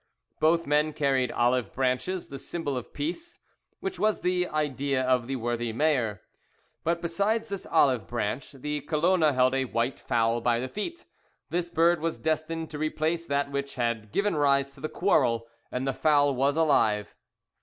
[0.39, 3.37] Both men carried olive branches, the symbol of peace,
[3.81, 6.23] which was the idea of the worthy mayor.
[6.83, 11.05] But besides this olive branch, the Colona held a white fowl by the feet;
[11.51, 15.85] this bird was destined to replace that which had given rise to the quarrel, and
[15.87, 17.15] the fowl was alive.